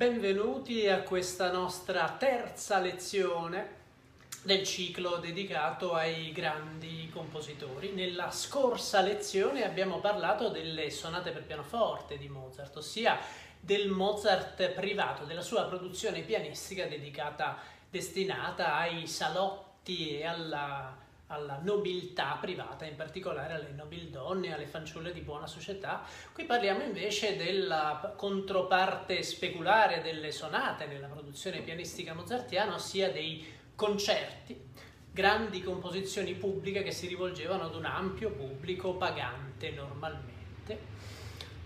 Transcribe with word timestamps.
Benvenuti 0.00 0.88
a 0.88 1.02
questa 1.02 1.52
nostra 1.52 2.16
terza 2.18 2.78
lezione 2.78 3.68
del 4.44 4.64
ciclo 4.64 5.16
dedicato 5.16 5.92
ai 5.92 6.32
grandi 6.32 7.10
compositori. 7.12 7.92
Nella 7.92 8.30
scorsa 8.30 9.02
lezione 9.02 9.62
abbiamo 9.62 10.00
parlato 10.00 10.48
delle 10.48 10.88
sonate 10.88 11.32
per 11.32 11.44
pianoforte 11.44 12.16
di 12.16 12.30
Mozart, 12.30 12.74
ossia 12.78 13.18
del 13.60 13.90
Mozart 13.90 14.70
privato, 14.70 15.26
della 15.26 15.42
sua 15.42 15.66
produzione 15.66 16.22
pianistica 16.22 16.86
dedicata, 16.86 17.58
destinata 17.90 18.76
ai 18.76 19.06
salotti 19.06 20.16
e 20.18 20.24
alla 20.24 20.99
alla 21.30 21.60
nobiltà 21.62 22.36
privata, 22.40 22.84
in 22.84 22.96
particolare 22.96 23.54
alle 23.54 23.70
nobildonne, 23.70 24.52
alle 24.52 24.66
fanciulle 24.66 25.12
di 25.12 25.20
buona 25.20 25.46
società. 25.46 26.04
Qui 26.32 26.44
parliamo 26.44 26.82
invece 26.82 27.36
della 27.36 28.14
controparte 28.16 29.22
speculare 29.22 30.02
delle 30.02 30.32
sonate 30.32 30.86
nella 30.86 31.06
produzione 31.06 31.60
pianistica 31.60 32.14
mozartiana, 32.14 32.74
ossia 32.74 33.12
dei 33.12 33.46
concerti, 33.76 34.60
grandi 35.12 35.62
composizioni 35.62 36.34
pubbliche 36.34 36.82
che 36.82 36.92
si 36.92 37.06
rivolgevano 37.06 37.64
ad 37.64 37.74
un 37.76 37.84
ampio 37.84 38.30
pubblico 38.30 38.94
pagante 38.94 39.70
normalmente. 39.70 40.98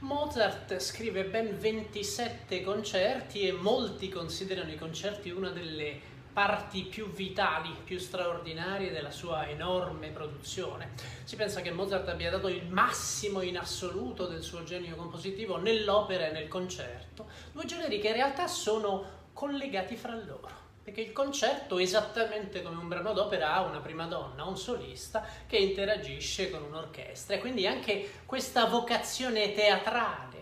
Mozart 0.01 0.79
scrive 0.81 1.25
ben 1.25 1.59
27 1.59 2.63
concerti 2.63 3.49
e 3.49 3.53
molti 3.53 4.11
considerano 4.11 4.71
i 4.71 4.77
concerti 4.77 5.31
una 5.31 5.49
delle 5.49 6.13
parti 6.35 6.83
più 6.83 7.11
vitali, 7.13 7.71
più 7.85 7.97
straordinarie 7.97 8.91
della 8.91 9.13
sua 9.13 9.49
enorme 9.49 10.09
produzione. 10.09 10.91
Si 11.23 11.37
pensa 11.37 11.61
che 11.61 11.71
Mozart 11.71 12.09
abbia 12.09 12.33
dato 12.33 12.49
il 12.49 12.67
massimo 12.67 13.41
in 13.41 13.57
assoluto 13.57 14.27
del 14.27 14.43
suo 14.43 14.65
genio 14.65 14.97
compositivo 14.97 15.59
nell'opera 15.59 16.27
e 16.27 16.33
nel 16.33 16.49
concerto, 16.49 17.27
due 17.53 17.65
generi 17.65 18.01
che 18.01 18.09
in 18.09 18.15
realtà 18.15 18.49
sono 18.49 19.23
collegati 19.33 19.97
fra 19.97 20.17
loro. 20.17 20.63
Perché 20.83 21.01
il 21.01 21.13
concerto, 21.13 21.79
esattamente 21.79 22.63
come 22.63 22.79
un 22.79 22.89
brano 22.89 23.13
d'opera, 23.13 23.55
ha 23.55 23.63
una 23.63 23.79
prima 23.79 24.05
donna, 24.05 24.45
un 24.45 24.59
solista 24.59 25.25
che 25.47 25.57
interagisce 25.57 26.51
con 26.51 26.63
un'orchestra 26.63 27.37
e 27.37 27.39
quindi 27.39 27.67
anche 27.67 28.23
questa 28.27 28.67
vocazione 28.67 29.55
teatrale 29.55 30.34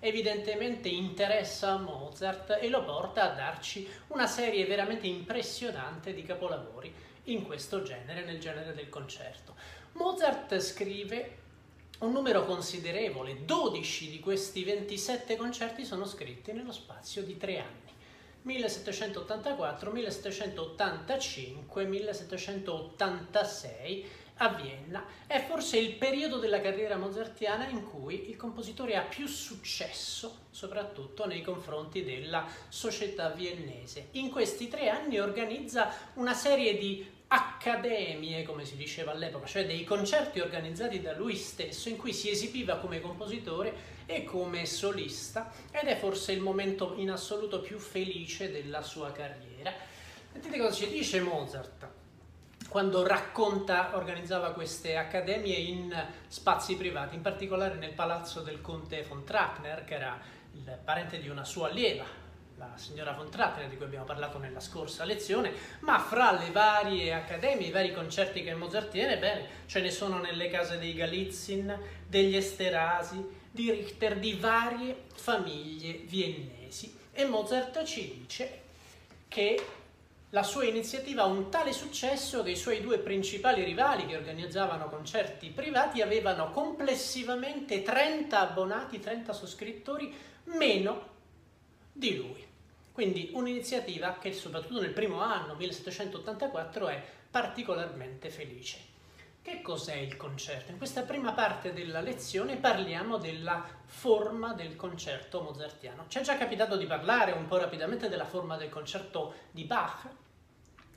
evidentemente 0.00 0.88
interessa 0.88 1.76
Mozart 1.76 2.58
e 2.60 2.68
lo 2.68 2.84
porta 2.84 3.30
a 3.30 3.34
darci 3.34 3.88
una 4.08 4.26
serie 4.26 4.66
veramente 4.66 5.06
impressionante 5.06 6.14
di 6.14 6.22
capolavori 6.22 6.92
in 7.24 7.44
questo 7.44 7.82
genere, 7.82 8.24
nel 8.24 8.38
genere 8.38 8.74
del 8.74 8.88
concerto. 8.88 9.54
Mozart 9.92 10.58
scrive 10.60 11.36
un 12.00 12.12
numero 12.12 12.44
considerevole, 12.44 13.44
12 13.44 14.10
di 14.10 14.20
questi 14.20 14.62
27 14.62 15.36
concerti 15.36 15.84
sono 15.84 16.06
scritti 16.06 16.52
nello 16.52 16.72
spazio 16.72 17.22
di 17.22 17.36
tre 17.36 17.58
anni. 17.58 17.86
1784, 18.42 19.90
1785, 19.90 21.84
1786 21.84 24.06
a 24.38 24.48
Vienna 24.50 25.04
è 25.26 25.44
forse 25.44 25.78
il 25.78 25.94
periodo 25.94 26.38
della 26.38 26.60
carriera 26.60 26.96
mozartiana 26.96 27.66
in 27.66 27.84
cui 27.84 28.28
il 28.28 28.36
compositore 28.36 28.96
ha 28.96 29.02
più 29.02 29.26
successo, 29.26 30.46
soprattutto 30.50 31.26
nei 31.26 31.42
confronti 31.42 32.04
della 32.04 32.46
società 32.68 33.30
viennese. 33.30 34.08
In 34.12 34.30
questi 34.30 34.68
tre 34.68 34.88
anni 34.88 35.18
organizza 35.18 35.92
una 36.14 36.34
serie 36.34 36.78
di 36.78 37.16
accademie, 37.28 38.44
come 38.44 38.64
si 38.64 38.76
diceva 38.76 39.12
all'epoca, 39.12 39.46
cioè 39.46 39.66
dei 39.66 39.84
concerti 39.84 40.40
organizzati 40.40 41.00
da 41.00 41.14
lui 41.14 41.36
stesso 41.36 41.88
in 41.88 41.96
cui 41.96 42.12
si 42.12 42.30
esibiva 42.30 42.76
come 42.76 43.00
compositore 43.00 43.96
e 44.06 44.24
come 44.24 44.64
solista 44.64 45.52
ed 45.70 45.88
è 45.88 45.96
forse 45.96 46.32
il 46.32 46.40
momento 46.40 46.94
in 46.96 47.10
assoluto 47.10 47.60
più 47.60 47.78
felice 47.78 48.50
della 48.50 48.82
sua 48.82 49.12
carriera. 49.12 49.74
Sentite 50.32 50.58
cosa 50.58 50.74
ci 50.74 50.88
dice 50.88 51.20
Mozart 51.20 51.97
quando 52.68 53.06
racconta, 53.06 53.90
organizzava 53.94 54.52
queste 54.52 54.96
accademie 54.96 55.56
in 55.56 56.06
spazi 56.26 56.76
privati, 56.76 57.14
in 57.14 57.22
particolare 57.22 57.76
nel 57.76 57.92
palazzo 57.92 58.40
del 58.40 58.60
conte 58.60 59.02
von 59.02 59.24
Trappner, 59.24 59.84
che 59.84 59.94
era 59.94 60.18
il 60.52 60.78
parente 60.84 61.18
di 61.18 61.28
una 61.28 61.44
sua 61.44 61.68
allieva, 61.68 62.04
la 62.56 62.72
signora 62.74 63.12
von 63.12 63.30
Trappner, 63.30 63.68
di 63.68 63.76
cui 63.76 63.86
abbiamo 63.86 64.04
parlato 64.04 64.38
nella 64.38 64.60
scorsa 64.60 65.04
lezione, 65.04 65.52
ma 65.80 65.98
fra 65.98 66.32
le 66.32 66.50
varie 66.50 67.14
accademie, 67.14 67.68
i 67.68 67.72
vari 67.72 67.92
concerti 67.92 68.42
che 68.42 68.54
Mozart 68.54 68.90
tiene, 68.90 69.16
bene, 69.18 69.46
ce 69.66 69.80
ne 69.80 69.90
sono 69.90 70.18
nelle 70.18 70.50
case 70.50 70.78
dei 70.78 70.92
Galitzin, 70.92 71.74
degli 72.06 72.36
Esterasi, 72.36 73.36
di 73.50 73.70
Richter, 73.70 74.18
di 74.18 74.34
varie 74.34 75.04
famiglie 75.14 75.92
viennesi. 76.04 76.96
E 77.12 77.24
Mozart 77.24 77.82
ci 77.84 78.18
dice 78.18 78.62
che 79.28 79.64
la 80.30 80.42
sua 80.42 80.64
iniziativa 80.64 81.22
ha 81.22 81.26
un 81.26 81.48
tale 81.48 81.72
successo 81.72 82.42
che 82.42 82.50
i 82.50 82.56
suoi 82.56 82.82
due 82.82 82.98
principali 82.98 83.64
rivali 83.64 84.04
che 84.04 84.16
organizzavano 84.16 84.88
concerti 84.88 85.48
privati 85.48 86.02
avevano 86.02 86.50
complessivamente 86.50 87.82
30 87.82 88.38
abbonati, 88.38 89.00
30 89.00 89.32
sottoscrittori 89.32 90.14
meno 90.44 91.16
di 91.92 92.16
lui. 92.16 92.46
Quindi 92.92 93.30
un'iniziativa 93.32 94.18
che 94.18 94.32
soprattutto 94.32 94.80
nel 94.80 94.92
primo 94.92 95.20
anno, 95.20 95.54
1784, 95.54 96.88
è 96.88 97.02
particolarmente 97.30 98.28
felice. 98.28 98.96
Che 99.48 99.62
cos'è 99.62 99.94
il 99.94 100.18
concerto? 100.18 100.72
In 100.72 100.76
questa 100.76 101.04
prima 101.04 101.32
parte 101.32 101.72
della 101.72 102.02
lezione 102.02 102.56
parliamo 102.56 103.16
della 103.16 103.66
forma 103.86 104.52
del 104.52 104.76
concerto 104.76 105.40
mozartiano. 105.40 106.04
Ci 106.06 106.18
è 106.18 106.20
già 106.20 106.36
capitato 106.36 106.76
di 106.76 106.84
parlare 106.84 107.32
un 107.32 107.46
po' 107.46 107.56
rapidamente 107.56 108.10
della 108.10 108.26
forma 108.26 108.58
del 108.58 108.68
concerto 108.68 109.32
di 109.50 109.64
Bach, 109.64 110.06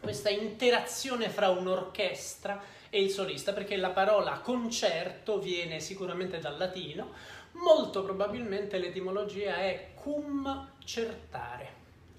questa 0.01 0.29
interazione 0.29 1.29
fra 1.29 1.47
un'orchestra 1.47 2.62
e 2.89 3.01
il 3.01 3.09
solista, 3.09 3.53
perché 3.53 3.78
la 3.78 3.91
parola 3.91 4.39
concerto 4.39 5.39
viene 5.39 5.79
sicuramente 5.79 6.39
dal 6.39 6.57
latino, 6.57 7.13
molto 7.53 8.03
probabilmente 8.03 8.79
l'etimologia 8.79 9.59
è 9.59 9.91
cum 9.95 10.72
certare, 10.83 11.73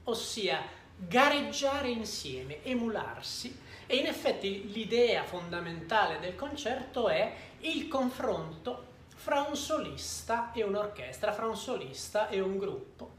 ossia 0.04 0.62
gareggiare 0.96 1.90
insieme, 1.90 2.64
emularsi 2.64 3.61
e 3.92 3.96
in 3.96 4.06
effetti 4.06 4.72
l'idea 4.72 5.22
fondamentale 5.22 6.18
del 6.18 6.34
concerto 6.34 7.10
è 7.10 7.30
il 7.60 7.88
confronto 7.88 8.86
fra 9.16 9.42
un 9.42 9.54
solista 9.54 10.50
e 10.52 10.62
un'orchestra, 10.62 11.30
fra 11.30 11.44
un 11.44 11.58
solista 11.58 12.30
e 12.30 12.40
un 12.40 12.56
gruppo. 12.56 13.10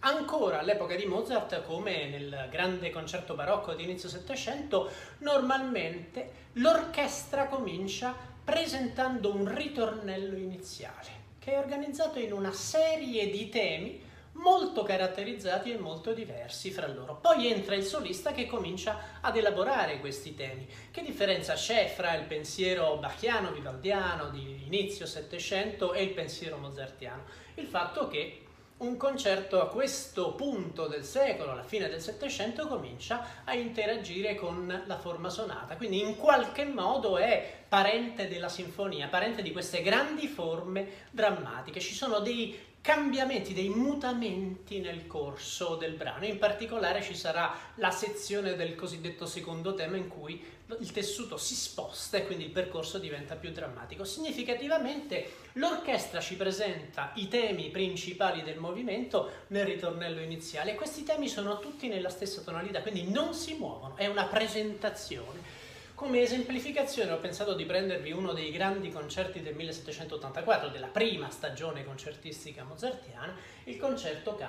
Ancora 0.00 0.58
all'epoca 0.58 0.96
di 0.96 1.06
Mozart, 1.06 1.62
come 1.62 2.08
nel 2.08 2.48
grande 2.50 2.90
concerto 2.90 3.36
barocco 3.36 3.74
di 3.74 3.84
inizio 3.84 4.08
Settecento, 4.08 4.90
normalmente 5.18 6.48
l'orchestra 6.54 7.46
comincia 7.46 8.12
presentando 8.42 9.32
un 9.32 9.54
ritornello 9.54 10.36
iniziale, 10.36 11.10
che 11.38 11.52
è 11.52 11.58
organizzato 11.58 12.18
in 12.18 12.32
una 12.32 12.52
serie 12.52 13.30
di 13.30 13.48
temi 13.48 14.02
molto 14.32 14.82
caratterizzati 14.82 15.72
e 15.72 15.78
molto 15.78 16.12
diversi 16.12 16.70
fra 16.70 16.86
loro. 16.86 17.16
Poi 17.16 17.50
entra 17.50 17.74
il 17.74 17.84
solista 17.84 18.32
che 18.32 18.46
comincia 18.46 19.18
ad 19.20 19.36
elaborare 19.36 20.00
questi 20.00 20.34
temi. 20.34 20.66
Che 20.90 21.02
differenza 21.02 21.54
c'è 21.54 21.92
fra 21.94 22.14
il 22.14 22.24
pensiero 22.24 22.96
bachiano, 22.96 23.50
vivaldiano 23.52 24.28
di 24.30 24.64
inizio 24.66 25.06
Settecento 25.06 25.92
e 25.92 26.02
il 26.02 26.10
pensiero 26.10 26.56
mozartiano? 26.56 27.24
Il 27.54 27.66
fatto 27.66 28.08
che 28.08 28.44
un 28.80 28.96
concerto 28.96 29.60
a 29.60 29.68
questo 29.68 30.32
punto 30.32 30.86
del 30.86 31.04
secolo, 31.04 31.50
alla 31.50 31.62
fine 31.62 31.90
del 31.90 32.00
Settecento, 32.00 32.66
comincia 32.66 33.42
a 33.44 33.54
interagire 33.54 34.34
con 34.34 34.84
la 34.86 34.98
forma 34.98 35.28
sonata, 35.28 35.76
quindi 35.76 36.00
in 36.00 36.16
qualche 36.16 36.64
modo 36.64 37.18
è 37.18 37.58
parente 37.68 38.26
della 38.26 38.48
sinfonia, 38.48 39.08
parente 39.08 39.42
di 39.42 39.52
queste 39.52 39.82
grandi 39.82 40.28
forme 40.28 41.08
drammatiche. 41.10 41.78
Ci 41.78 41.92
sono 41.92 42.20
dei 42.20 42.58
cambiamenti, 42.80 43.52
dei 43.52 43.68
mutamenti 43.68 44.80
nel 44.80 45.06
corso 45.06 45.76
del 45.76 45.92
brano. 45.94 46.24
In 46.24 46.38
particolare 46.38 47.02
ci 47.02 47.14
sarà 47.14 47.54
la 47.76 47.90
sezione 47.90 48.56
del 48.56 48.74
cosiddetto 48.74 49.26
secondo 49.26 49.74
tema 49.74 49.96
in 49.96 50.08
cui 50.08 50.42
il 50.78 50.92
tessuto 50.92 51.36
si 51.36 51.54
sposta 51.54 52.16
e 52.16 52.26
quindi 52.26 52.44
il 52.44 52.50
percorso 52.50 52.98
diventa 52.98 53.34
più 53.34 53.50
drammatico. 53.50 54.04
Significativamente 54.04 55.48
l'orchestra 55.54 56.20
ci 56.20 56.36
presenta 56.36 57.12
i 57.16 57.28
temi 57.28 57.68
principali 57.70 58.42
del 58.42 58.58
movimento 58.58 59.30
nel 59.48 59.66
ritornello 59.66 60.20
iniziale 60.20 60.74
questi 60.74 61.02
temi 61.02 61.28
sono 61.28 61.58
tutti 61.58 61.88
nella 61.88 62.08
stessa 62.08 62.40
tonalità, 62.40 62.80
quindi 62.80 63.10
non 63.10 63.34
si 63.34 63.54
muovono, 63.54 63.96
è 63.96 64.06
una 64.06 64.24
presentazione. 64.24 65.59
Come 66.00 66.22
esemplificazione 66.22 67.12
ho 67.12 67.18
pensato 67.18 67.52
di 67.52 67.66
prendervi 67.66 68.10
uno 68.10 68.32
dei 68.32 68.50
grandi 68.50 68.90
concerti 68.90 69.42
del 69.42 69.54
1784, 69.54 70.70
della 70.70 70.86
prima 70.86 71.28
stagione 71.28 71.84
concertistica 71.84 72.64
mozartiana, 72.64 73.36
il 73.64 73.76
concerto 73.76 74.34
K 74.34 74.46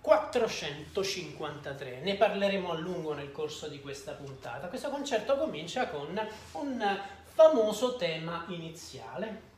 453. 0.00 1.98
Ne 1.98 2.14
parleremo 2.14 2.70
a 2.70 2.76
lungo 2.76 3.12
nel 3.12 3.32
corso 3.32 3.66
di 3.66 3.80
questa 3.80 4.12
puntata. 4.12 4.68
Questo 4.68 4.88
concerto 4.90 5.36
comincia 5.36 5.88
con 5.88 6.16
un 6.52 7.00
famoso 7.24 7.96
tema 7.96 8.44
iniziale. 8.50 9.53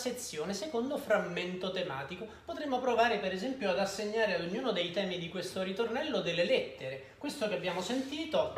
Sezione, 0.00 0.54
secondo 0.54 0.96
frammento 0.96 1.70
tematico. 1.70 2.26
Potremmo 2.46 2.80
provare 2.80 3.18
per 3.18 3.34
esempio 3.34 3.68
ad 3.68 3.78
assegnare 3.78 4.36
ad 4.36 4.40
ognuno 4.48 4.72
dei 4.72 4.90
temi 4.92 5.18
di 5.18 5.28
questo 5.28 5.62
ritornello 5.62 6.22
delle 6.22 6.44
lettere. 6.44 7.16
Questo 7.18 7.46
che 7.48 7.54
abbiamo 7.54 7.82
sentito 7.82 8.54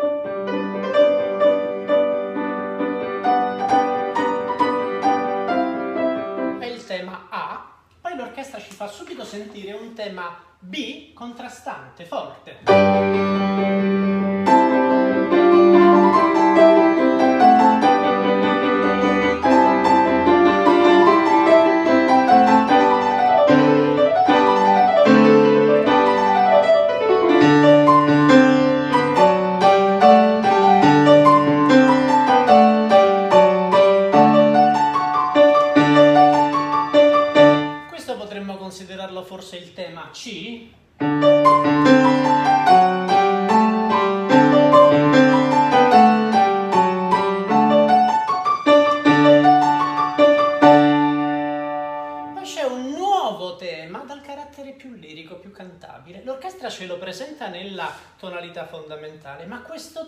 è 6.61 6.67
il 6.67 6.85
tema 6.87 7.27
A, 7.29 7.75
poi 8.01 8.15
l'orchestra 8.17 8.61
ci 8.61 8.73
fa 8.73 8.87
subito 8.87 9.25
sentire 9.25 9.73
un 9.73 9.95
tema 9.95 10.41
B 10.61 11.13
contrastante, 11.13 12.05
forte. 12.05 12.61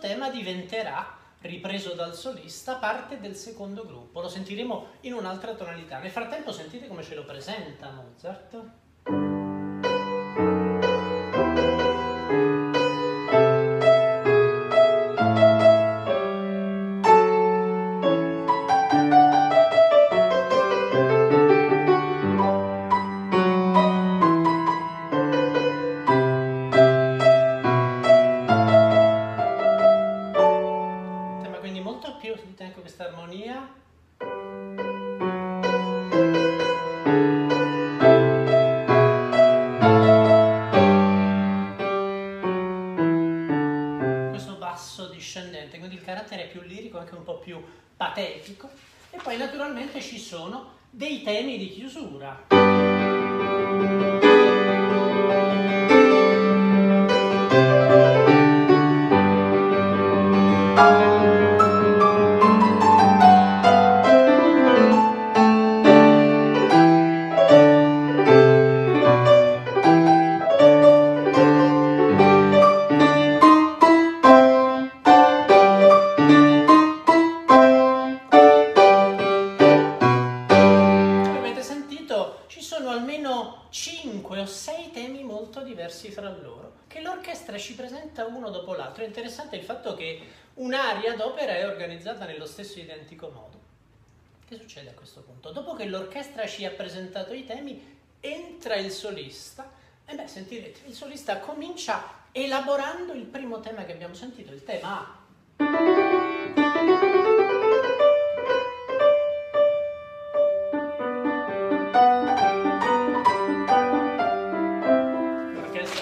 Tema 0.06 0.28
diventerà, 0.28 1.16
ripreso 1.40 1.94
dal 1.94 2.14
solista, 2.14 2.74
parte 2.74 3.20
del 3.20 3.34
secondo 3.34 3.86
gruppo. 3.86 4.20
Lo 4.20 4.28
sentiremo 4.28 4.88
in 5.00 5.14
un'altra 5.14 5.54
tonalità. 5.54 5.98
Nel 5.98 6.10
frattempo 6.10 6.52
sentite 6.52 6.88
come 6.88 7.02
ce 7.02 7.14
lo 7.14 7.24
presenta 7.24 7.90
Mozart. 7.90 9.33
L'altro. 88.94 89.02
È 89.02 89.06
interessante 89.06 89.56
il 89.56 89.64
fatto 89.64 89.94
che 89.94 90.20
un'aria 90.54 91.16
d'opera 91.16 91.56
è 91.56 91.66
organizzata 91.66 92.24
nello 92.24 92.46
stesso 92.46 92.78
identico 92.78 93.28
modo. 93.28 93.60
Che 94.46 94.56
succede 94.56 94.90
a 94.90 94.94
questo 94.94 95.22
punto? 95.22 95.50
Dopo 95.50 95.74
che 95.74 95.86
l'orchestra 95.86 96.46
ci 96.46 96.64
ha 96.64 96.70
presentato 96.70 97.32
i 97.32 97.44
temi, 97.44 97.98
entra 98.20 98.76
il 98.76 98.90
solista 98.90 99.70
e 100.06 100.14
beh, 100.14 100.28
sentirete, 100.28 100.80
il 100.86 100.94
solista 100.94 101.38
comincia 101.38 102.22
elaborando 102.30 103.12
il 103.12 103.24
primo 103.24 103.60
tema 103.60 103.84
che 103.84 103.92
abbiamo 103.92 104.14
sentito, 104.14 104.52
il 104.52 104.62
tema 104.62 105.22
A. 105.56 107.32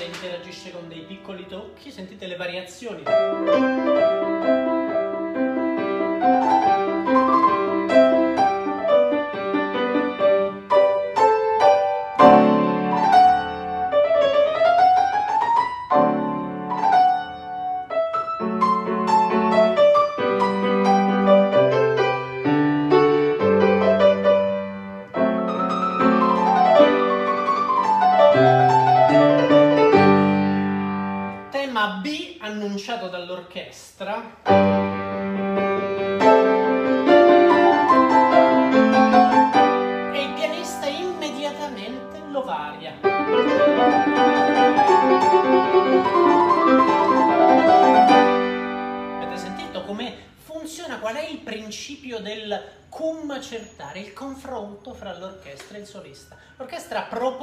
interagisce 0.04 0.70
con 0.70 0.88
dei 0.88 1.00
piccoli 1.00 1.46
tocchi, 1.46 1.90
sentite 1.90 2.26
le 2.26 2.36
variazioni. 2.36 3.02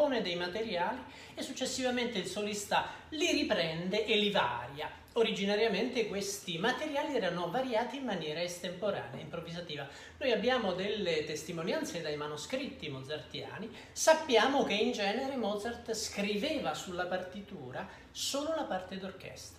Propone 0.09 0.27
dei 0.27 0.37
materiali 0.37 1.03
e 1.35 1.43
successivamente 1.43 2.17
il 2.17 2.25
solista 2.25 2.87
li 3.09 3.31
riprende 3.31 4.05
e 4.07 4.17
li 4.17 4.31
varia. 4.31 4.89
Originariamente 5.13 6.07
questi 6.07 6.57
materiali 6.57 7.15
erano 7.15 7.51
variati 7.51 7.97
in 7.97 8.05
maniera 8.05 8.41
estemporanea, 8.41 9.21
improvvisativa. 9.21 9.87
Noi 10.17 10.31
abbiamo 10.31 10.73
delle 10.73 11.25
testimonianze 11.25 12.01
dai 12.01 12.17
manoscritti 12.17 12.89
mozartiani, 12.89 13.69
sappiamo 13.91 14.63
che 14.63 14.73
in 14.73 14.93
genere 14.93 15.35
Mozart 15.35 15.93
scriveva 15.93 16.73
sulla 16.73 17.05
partitura 17.05 17.87
solo 18.09 18.55
la 18.55 18.63
parte 18.63 18.97
d'orchestra. 18.97 19.58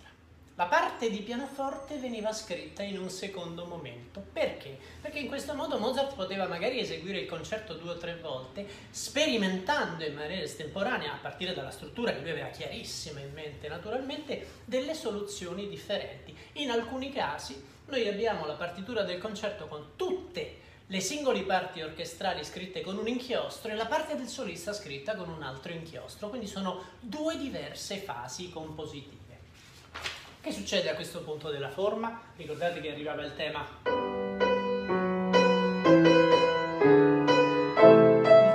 La 0.61 0.67
parte 0.67 1.09
di 1.09 1.21
pianoforte 1.21 1.97
veniva 1.97 2.31
scritta 2.33 2.83
in 2.83 2.99
un 2.99 3.09
secondo 3.09 3.65
momento. 3.65 4.23
Perché? 4.31 4.77
Perché 5.01 5.17
in 5.17 5.27
questo 5.27 5.55
modo 5.55 5.79
Mozart 5.79 6.13
poteva 6.13 6.45
magari 6.45 6.79
eseguire 6.79 7.17
il 7.17 7.27
concerto 7.27 7.73
due 7.73 7.93
o 7.93 7.97
tre 7.97 8.17
volte, 8.17 8.67
sperimentando 8.91 10.05
in 10.05 10.13
maniera 10.13 10.43
estemporanea, 10.43 11.13
a 11.13 11.17
partire 11.19 11.55
dalla 11.55 11.71
struttura 11.71 12.13
che 12.13 12.19
lui 12.19 12.29
aveva 12.29 12.49
chiarissima 12.49 13.21
in 13.21 13.33
mente 13.33 13.69
naturalmente, 13.69 14.59
delle 14.63 14.93
soluzioni 14.93 15.67
differenti. 15.67 16.37
In 16.53 16.69
alcuni 16.69 17.11
casi 17.11 17.59
noi 17.87 18.07
abbiamo 18.07 18.45
la 18.45 18.53
partitura 18.53 19.01
del 19.01 19.17
concerto 19.17 19.65
con 19.65 19.93
tutte 19.95 20.57
le 20.85 20.99
singole 20.99 21.41
parti 21.41 21.81
orchestrali 21.81 22.45
scritte 22.45 22.81
con 22.81 22.99
un 22.99 23.07
inchiostro 23.07 23.71
e 23.71 23.75
la 23.75 23.87
parte 23.87 24.15
del 24.15 24.27
solista 24.27 24.73
scritta 24.73 25.15
con 25.15 25.27
un 25.27 25.41
altro 25.41 25.71
inchiostro, 25.71 26.29
quindi 26.29 26.45
sono 26.45 26.83
due 26.99 27.35
diverse 27.35 27.97
fasi 27.97 28.51
compositive. 28.51 29.20
Che 30.41 30.51
succede 30.51 30.89
a 30.89 30.95
questo 30.95 31.21
punto 31.21 31.51
della 31.51 31.69
forma? 31.69 32.19
Ricordate 32.35 32.81
che 32.81 32.91
arrivava 32.91 33.23
il 33.23 33.35
tema 33.35 33.63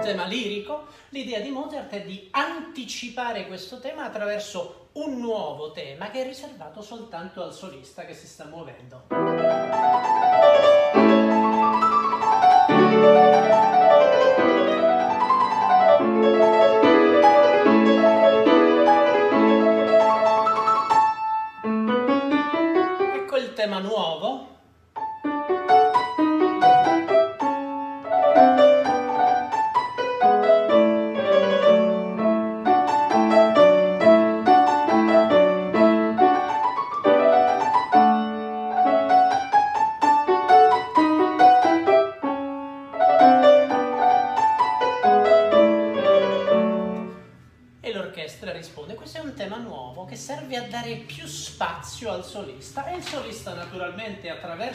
tema 0.02 0.26
lirico, 0.26 0.86
l'idea 1.10 1.40
di 1.40 1.50
Mozart 1.50 1.90
è 1.90 2.02
di 2.02 2.28
anticipare 2.32 3.46
questo 3.46 3.78
tema 3.78 4.04
attraverso 4.04 4.88
un 4.94 5.18
nuovo 5.20 5.70
tema 5.70 6.10
che 6.10 6.22
è 6.22 6.26
riservato 6.26 6.82
soltanto 6.82 7.42
al 7.42 7.52
solista 7.54 8.04
che 8.04 8.14
si 8.14 8.26
sta 8.26 8.46
muovendo. 8.46 9.06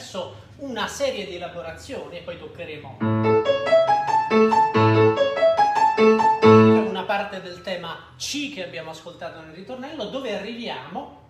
Attraverso 0.01 0.35
una 0.57 0.87
serie 0.87 1.25
di 1.25 1.35
elaborazioni, 1.35 2.17
e 2.17 2.21
poi 2.21 2.37
toccheremo 2.37 2.97
una 6.89 7.03
parte 7.03 7.41
del 7.41 7.61
tema 7.61 8.13
C 8.17 8.53
che 8.53 8.63
abbiamo 8.63 8.89
ascoltato 8.91 9.41
nel 9.41 9.53
ritornello, 9.53 10.05
dove 10.05 10.35
arriviamo 10.35 11.20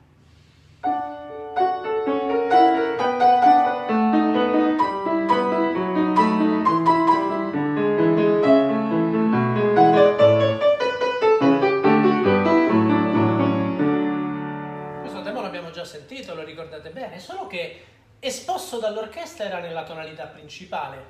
esposto 18.71 18.79
dall'orchestra 18.79 19.45
era 19.45 19.59
nella 19.59 19.83
tonalità 19.83 20.27
principale. 20.27 21.07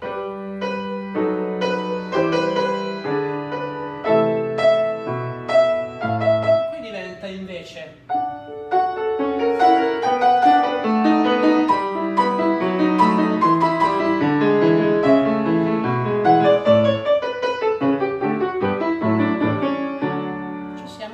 Qui 6.70 6.82
diventa 6.82 7.28
invece 7.28 8.00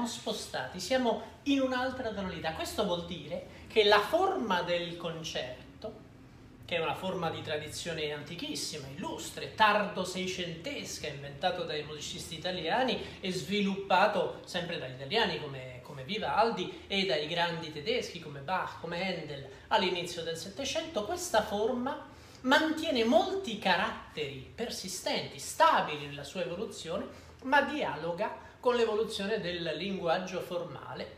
spostati, 0.07 0.79
siamo 0.79 1.21
in 1.43 1.61
un'altra 1.61 2.11
tonalità. 2.11 2.53
Questo 2.53 2.85
vuol 2.85 3.05
dire 3.05 3.47
che 3.67 3.83
la 3.83 3.99
forma 3.99 4.61
del 4.61 4.95
concerto, 4.97 5.66
che 6.67 6.75
è 6.75 6.81
una 6.81 6.95
forma 6.95 7.29
di 7.29 7.41
tradizione 7.41 8.11
antichissima, 8.11 8.87
illustre, 8.93 9.55
tardo 9.55 10.03
seicentesca, 10.03 11.07
inventato 11.07 11.63
dai 11.63 11.83
musicisti 11.83 12.35
italiani 12.35 13.01
e 13.21 13.31
sviluppato 13.31 14.41
sempre 14.43 14.77
dagli 14.77 14.95
italiani 14.95 15.39
come, 15.39 15.79
come 15.81 16.03
Vivaldi 16.03 16.83
e 16.87 17.05
dai 17.05 17.25
grandi 17.27 17.71
tedeschi 17.71 18.19
come 18.19 18.41
Bach, 18.41 18.81
come 18.81 19.01
Handel 19.01 19.47
all'inizio 19.69 20.23
del 20.23 20.35
Settecento, 20.35 21.05
questa 21.05 21.41
forma 21.41 22.05
mantiene 22.41 23.05
molti 23.05 23.59
caratteri 23.59 24.51
persistenti, 24.53 25.39
stabili 25.39 26.07
nella 26.07 26.25
sua 26.25 26.41
evoluzione, 26.41 27.05
ma 27.43 27.61
dialoga 27.61 28.39
con 28.59 28.75
l'evoluzione 28.75 29.39
del 29.39 29.71
linguaggio 29.77 30.41
formale. 30.41 31.15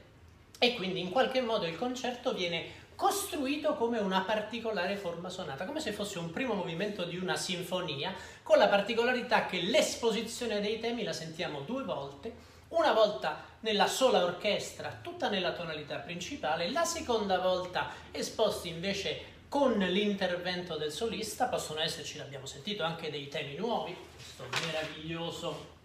E 0.59 0.75
quindi 0.75 0.99
in 0.99 1.09
qualche 1.09 1.41
modo 1.41 1.65
il 1.65 1.75
concerto 1.75 2.35
viene 2.35 2.87
costruito 2.99 3.75
come 3.75 3.97
una 3.97 4.19
particolare 4.23 4.97
forma 4.97 5.29
sonata, 5.29 5.63
come 5.63 5.79
se 5.79 5.93
fosse 5.93 6.19
un 6.19 6.31
primo 6.31 6.53
movimento 6.53 7.05
di 7.05 7.15
una 7.15 7.37
sinfonia, 7.37 8.13
con 8.43 8.57
la 8.57 8.67
particolarità 8.67 9.45
che 9.45 9.61
l'esposizione 9.61 10.59
dei 10.59 10.81
temi 10.81 11.03
la 11.03 11.13
sentiamo 11.13 11.61
due 11.61 11.85
volte, 11.85 12.35
una 12.69 12.91
volta 12.91 13.41
nella 13.61 13.87
sola 13.87 14.25
orchestra, 14.25 14.99
tutta 15.01 15.29
nella 15.29 15.53
tonalità 15.53 15.95
principale, 15.99 16.71
la 16.71 16.83
seconda 16.83 17.39
volta 17.39 17.89
esposti 18.11 18.67
invece 18.67 19.37
con 19.47 19.77
l'intervento 19.77 20.75
del 20.75 20.91
solista, 20.91 21.45
possono 21.45 21.79
esserci, 21.79 22.17
l'abbiamo 22.17 22.47
sentito, 22.47 22.83
anche 22.83 23.09
dei 23.09 23.29
temi 23.29 23.55
nuovi, 23.55 23.95
questo 24.13 24.43
meraviglioso 24.65 25.77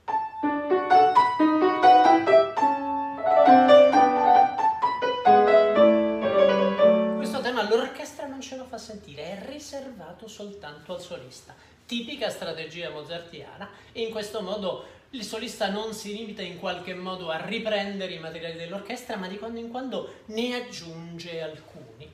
l'orchestra 7.77 8.27
non 8.27 8.41
ce 8.41 8.57
lo 8.57 8.65
fa 8.65 8.79
sentire, 8.79 9.39
è 9.39 9.47
riservato 9.47 10.29
soltanto 10.29 10.95
al 10.95 11.01
solista. 11.01 11.55
Tipica 11.87 12.31
strategia 12.31 12.91
mozartiana 12.91 13.69
in 13.93 14.11
questo 14.11 14.41
modo 14.41 14.87
il 15.11 15.23
solista 15.23 15.69
non 15.69 15.93
si 15.95 16.13
limita 16.13 16.43
in 16.43 16.59
qualche 16.59 16.93
modo 16.93 17.31
a 17.31 17.45
riprendere 17.45 18.15
i 18.15 18.19
materiali 18.19 18.57
dell'orchestra, 18.57 19.17
ma 19.17 19.29
di 19.29 19.39
quando 19.39 19.61
in 19.61 19.71
quando 19.71 20.15
ne 20.27 20.55
aggiunge 20.57 21.41
alcuni. 21.41 22.11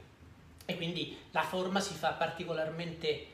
E 0.67 0.77
quindi 0.77 1.17
la 1.31 1.43
forma 1.43 1.81
si 1.81 1.95
fa 1.95 2.11
particolarmente 2.11 3.27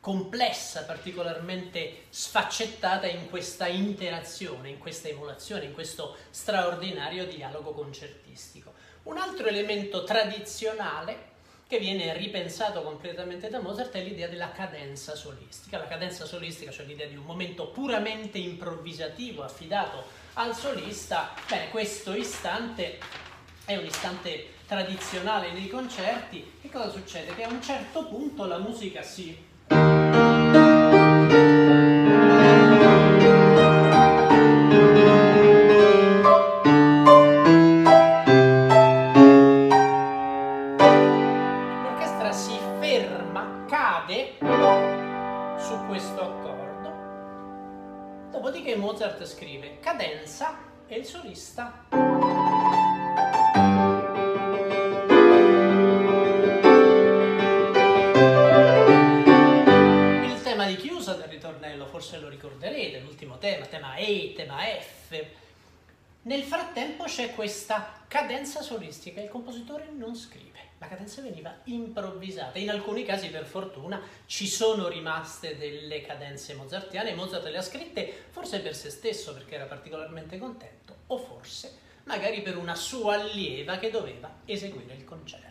complessa, 0.00 0.84
particolarmente 0.84 2.04
sfaccettata 2.10 3.08
in 3.08 3.28
questa 3.28 3.66
interazione, 3.66 4.68
in 4.68 4.78
questa 4.78 5.08
emulazione, 5.08 5.64
in 5.64 5.72
questo 5.72 6.16
straordinario 6.30 7.26
dialogo 7.26 7.72
concertistico. 7.72 8.72
Un 9.04 9.18
altro 9.18 9.48
elemento 9.48 10.04
tradizionale 10.04 11.36
che 11.68 11.78
viene 11.78 12.16
ripensato 12.16 12.82
completamente 12.82 13.50
da 13.50 13.60
Mozart 13.60 13.92
è 13.92 14.02
l'idea 14.02 14.26
della 14.26 14.50
cadenza 14.52 15.14
solistica. 15.14 15.76
La 15.76 15.86
cadenza 15.86 16.24
solistica, 16.24 16.70
cioè 16.70 16.86
l'idea 16.86 17.06
di 17.06 17.16
un 17.16 17.24
momento 17.24 17.68
puramente 17.68 18.38
improvvisativo 18.38 19.42
affidato 19.42 20.02
al 20.34 20.56
solista, 20.56 21.34
bene, 21.46 21.68
questo 21.68 22.14
istante 22.14 22.98
è 23.66 23.76
un 23.76 23.84
istante 23.84 24.54
tradizionale 24.66 25.52
nei 25.52 25.68
concerti. 25.68 26.52
Che 26.62 26.70
cosa 26.70 26.90
succede? 26.90 27.34
Che 27.34 27.42
a 27.44 27.48
un 27.48 27.62
certo 27.62 28.06
punto 28.06 28.46
la 28.46 28.58
musica 28.58 29.02
si 29.02 29.36
e 50.86 50.96
il 50.96 51.04
solista 51.04 51.84
il 60.24 60.42
tema 60.42 60.64
di 60.64 60.76
chiusa 60.76 61.12
del 61.12 61.28
ritornello 61.28 61.84
forse 61.84 62.18
lo 62.18 62.30
ricorderete 62.30 63.00
l'ultimo 63.00 63.36
tema 63.36 63.66
tema 63.66 63.96
E 63.96 64.32
tema 64.34 64.56
F. 64.80 65.22
Nel 66.22 66.42
frattempo 66.44 67.04
c'è 67.04 67.34
questa 67.34 68.04
cadenza 68.08 68.62
solistica 68.62 69.20
il 69.20 69.28
compositore 69.28 69.90
non 69.94 70.16
scrive 70.16 70.57
la 70.78 70.88
cadenza 70.88 71.20
veniva 71.22 71.60
improvvisata. 71.64 72.58
In 72.58 72.70
alcuni 72.70 73.04
casi, 73.04 73.28
per 73.28 73.44
fortuna, 73.44 74.00
ci 74.26 74.46
sono 74.46 74.88
rimaste 74.88 75.56
delle 75.56 76.00
cadenze 76.02 76.54
mozartiane. 76.54 77.14
Mozart 77.14 77.46
le 77.46 77.58
ha 77.58 77.62
scritte 77.62 78.26
forse 78.30 78.60
per 78.60 78.74
se 78.74 78.90
stesso 78.90 79.34
perché 79.34 79.56
era 79.56 79.64
particolarmente 79.64 80.38
contento, 80.38 80.94
o 81.08 81.18
forse 81.18 81.86
magari 82.04 82.40
per 82.42 82.56
una 82.56 82.74
sua 82.74 83.14
allieva 83.14 83.78
che 83.78 83.90
doveva 83.90 84.40
eseguire 84.46 84.94
il 84.94 85.04
concerto. 85.04 85.46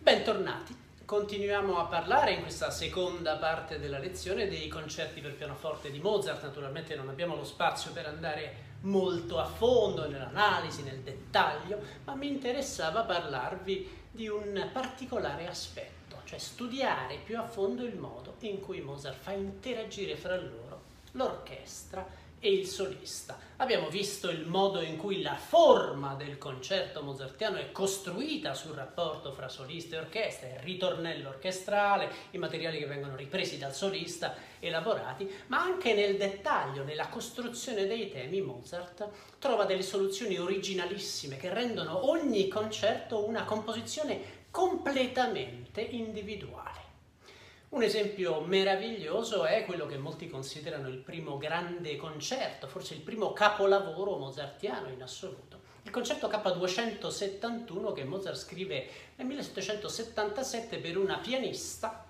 Bentornati. 0.00 0.76
Continuiamo 1.12 1.76
a 1.76 1.84
parlare 1.84 2.32
in 2.32 2.40
questa 2.40 2.70
seconda 2.70 3.36
parte 3.36 3.78
della 3.78 3.98
lezione 3.98 4.48
dei 4.48 4.66
concerti 4.68 5.20
per 5.20 5.34
pianoforte 5.34 5.90
di 5.90 6.00
Mozart. 6.00 6.42
Naturalmente 6.42 6.94
non 6.94 7.10
abbiamo 7.10 7.36
lo 7.36 7.44
spazio 7.44 7.92
per 7.92 8.06
andare 8.06 8.54
molto 8.80 9.38
a 9.38 9.44
fondo 9.44 10.08
nell'analisi, 10.08 10.82
nel 10.82 11.00
dettaglio, 11.00 11.80
ma 12.04 12.14
mi 12.14 12.28
interessava 12.28 13.02
parlarvi 13.02 14.06
di 14.10 14.26
un 14.26 14.70
particolare 14.72 15.46
aspetto, 15.46 16.16
cioè 16.24 16.38
studiare 16.38 17.18
più 17.22 17.38
a 17.38 17.46
fondo 17.46 17.84
il 17.84 17.98
modo 17.98 18.36
in 18.38 18.60
cui 18.60 18.80
Mozart 18.80 19.18
fa 19.20 19.32
interagire 19.32 20.16
fra 20.16 20.36
loro 20.36 20.80
l'orchestra 21.10 22.06
e 22.44 22.52
il 22.52 22.66
solista. 22.66 23.38
Abbiamo 23.58 23.88
visto 23.88 24.28
il 24.28 24.44
modo 24.44 24.80
in 24.80 24.96
cui 24.96 25.22
la 25.22 25.36
forma 25.36 26.14
del 26.14 26.38
concerto 26.38 27.00
mozartiano 27.00 27.58
è 27.58 27.70
costruita 27.70 28.52
sul 28.52 28.74
rapporto 28.74 29.30
fra 29.30 29.48
solista 29.48 29.94
e 29.94 30.00
orchestra, 30.00 30.48
il 30.48 30.58
ritornello 30.58 31.28
orchestrale, 31.28 32.10
i 32.32 32.38
materiali 32.38 32.78
che 32.78 32.86
vengono 32.86 33.14
ripresi 33.14 33.58
dal 33.58 33.72
solista, 33.72 34.34
elaborati, 34.58 35.30
ma 35.46 35.62
anche 35.62 35.94
nel 35.94 36.16
dettaglio, 36.16 36.82
nella 36.82 37.06
costruzione 37.06 37.86
dei 37.86 38.10
temi, 38.10 38.40
Mozart 38.40 39.08
trova 39.38 39.64
delle 39.64 39.82
soluzioni 39.82 40.36
originalissime 40.36 41.36
che 41.36 41.54
rendono 41.54 42.10
ogni 42.10 42.48
concerto 42.48 43.24
una 43.24 43.44
composizione 43.44 44.40
completamente 44.50 45.80
individuale. 45.80 46.81
Un 47.72 47.82
esempio 47.82 48.40
meraviglioso 48.42 49.46
è 49.46 49.64
quello 49.64 49.86
che 49.86 49.96
molti 49.96 50.28
considerano 50.28 50.88
il 50.88 50.98
primo 50.98 51.38
grande 51.38 51.96
concerto, 51.96 52.66
forse 52.66 52.92
il 52.92 53.00
primo 53.00 53.32
capolavoro 53.32 54.18
mozartiano 54.18 54.90
in 54.90 55.02
assoluto. 55.02 55.58
Il 55.82 55.90
concerto 55.90 56.28
K271 56.28 57.94
che 57.94 58.04
Mozart 58.04 58.36
scrive 58.36 58.86
nel 59.16 59.26
1777 59.26 60.76
per 60.80 60.98
una 60.98 61.16
pianista 61.16 62.04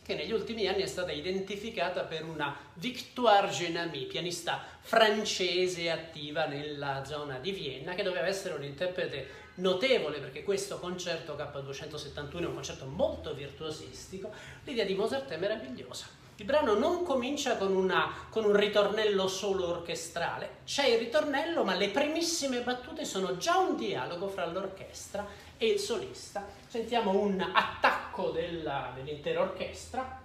che 0.00 0.14
negli 0.14 0.30
ultimi 0.30 0.68
anni 0.68 0.82
è 0.82 0.86
stata 0.86 1.10
identificata 1.10 2.04
per 2.04 2.24
una 2.24 2.56
Victoire 2.74 3.48
Genami, 3.48 4.04
pianista 4.04 4.62
francese 4.78 5.90
attiva 5.90 6.46
nella 6.46 7.04
zona 7.04 7.40
di 7.40 7.50
Vienna, 7.50 7.94
che 7.94 8.04
doveva 8.04 8.28
essere 8.28 8.54
un 8.54 8.62
interprete 8.62 9.47
notevole 9.58 10.18
perché 10.18 10.42
questo 10.42 10.78
concerto 10.78 11.34
K271 11.34 12.42
è 12.42 12.46
un 12.46 12.54
concerto 12.54 12.86
molto 12.86 13.34
virtuosistico, 13.34 14.30
l'idea 14.64 14.84
di 14.84 14.94
Mozart 14.94 15.30
è 15.30 15.36
meravigliosa. 15.36 16.06
Il 16.36 16.44
brano 16.44 16.74
non 16.74 17.02
comincia 17.02 17.56
con, 17.56 17.74
una, 17.74 18.12
con, 18.30 18.44
un 18.44 18.54
ritornello 18.54 19.26
solo 19.26 19.66
orchestrale, 19.66 20.58
c'è 20.64 20.86
il 20.86 20.98
ritornello 20.98 21.64
ma 21.64 21.74
le 21.74 21.88
primissime 21.88 22.60
battute 22.60 23.04
sono 23.04 23.36
già 23.38 23.56
un 23.58 23.76
dialogo 23.76 24.28
fra 24.28 24.46
l'orchestra 24.46 25.26
e 25.56 25.66
il 25.66 25.80
solista. 25.80 26.46
Sentiamo 26.68 27.10
un 27.10 27.40
attacco 27.40 28.30
della, 28.30 28.92
dell'intera 28.94 29.40
orchestra 29.40 30.20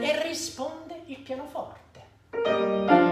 e 0.00 0.22
risponde 0.22 1.02
il 1.06 1.18
pianoforte. 1.18 3.02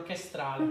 Orchestrale. 0.00 0.64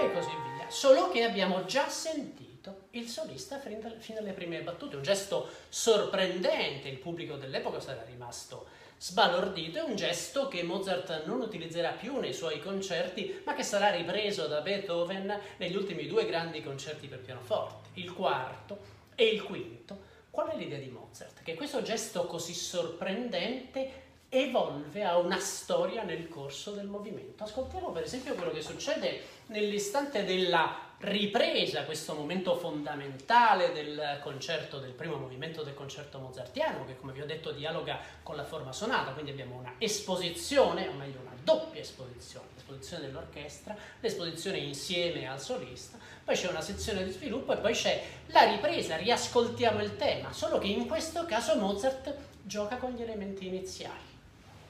E 0.00 0.12
così 0.12 0.30
via. 0.56 0.68
Solo 0.68 1.10
che 1.10 1.24
abbiamo 1.24 1.64
già 1.64 1.88
sentito 1.88 2.44
il 2.90 3.08
solista 3.08 3.58
fino 3.58 4.18
alle 4.18 4.32
prime 4.32 4.62
battute, 4.62 4.96
un 4.96 5.02
gesto 5.02 5.48
sorprendente, 5.68 6.88
il 6.88 6.98
pubblico 6.98 7.36
dell'epoca 7.36 7.80
sarà 7.80 8.02
rimasto 8.04 8.84
sbalordito, 8.98 9.78
è 9.78 9.82
un 9.82 9.94
gesto 9.94 10.48
che 10.48 10.62
Mozart 10.62 11.24
non 11.26 11.40
utilizzerà 11.40 11.90
più 11.90 12.18
nei 12.18 12.32
suoi 12.32 12.60
concerti, 12.60 13.42
ma 13.44 13.54
che 13.54 13.62
sarà 13.62 13.90
ripreso 13.90 14.46
da 14.46 14.62
Beethoven 14.62 15.38
negli 15.58 15.76
ultimi 15.76 16.06
due 16.06 16.24
grandi 16.24 16.62
concerti 16.62 17.06
per 17.06 17.20
pianoforte, 17.20 17.90
il 18.00 18.12
quarto 18.14 18.78
e 19.14 19.26
il 19.26 19.42
quinto, 19.42 20.14
Qual 20.36 20.48
è 20.48 20.56
l'idea 20.58 20.78
di 20.78 20.90
Mozart? 20.90 21.42
Che 21.42 21.54
questo 21.54 21.80
gesto 21.80 22.26
così 22.26 22.52
sorprendente 22.52 24.02
evolve 24.28 25.02
a 25.02 25.16
una 25.16 25.38
storia 25.38 26.02
nel 26.02 26.28
corso 26.28 26.72
del 26.72 26.88
movimento. 26.88 27.44
Ascoltiamo 27.44 27.90
per 27.90 28.02
esempio 28.02 28.34
quello 28.34 28.50
che 28.50 28.60
succede 28.60 29.22
nell'istante 29.46 30.24
della 30.24 30.85
ripresa, 30.98 31.84
questo 31.84 32.14
momento 32.14 32.54
fondamentale 32.56 33.72
del 33.72 34.18
concerto, 34.22 34.78
del 34.78 34.92
primo 34.92 35.16
movimento 35.16 35.62
del 35.62 35.74
concerto 35.74 36.18
mozartiano, 36.18 36.84
che 36.86 36.96
come 36.96 37.12
vi 37.12 37.20
ho 37.20 37.26
detto 37.26 37.50
dialoga 37.50 37.98
con 38.22 38.36
la 38.36 38.44
forma 38.44 38.72
sonata, 38.72 39.12
quindi 39.12 39.30
abbiamo 39.30 39.56
una 39.56 39.74
esposizione, 39.78 40.88
o 40.88 40.92
meglio 40.92 41.20
una 41.20 41.34
doppia 41.42 41.80
esposizione, 41.80 42.46
l'esposizione 42.54 43.06
dell'orchestra, 43.06 43.76
l'esposizione 44.00 44.58
insieme 44.58 45.28
al 45.28 45.40
solista, 45.40 45.98
poi 46.24 46.34
c'è 46.34 46.48
una 46.48 46.62
sezione 46.62 47.04
di 47.04 47.10
sviluppo 47.10 47.52
e 47.52 47.58
poi 47.58 47.72
c'è 47.72 48.02
la 48.26 48.44
ripresa, 48.44 48.96
riascoltiamo 48.96 49.82
il 49.82 49.96
tema, 49.96 50.32
solo 50.32 50.58
che 50.58 50.66
in 50.66 50.86
questo 50.86 51.26
caso 51.26 51.56
Mozart 51.56 52.14
gioca 52.42 52.76
con 52.76 52.92
gli 52.92 53.02
elementi 53.02 53.46
iniziali. 53.46 54.14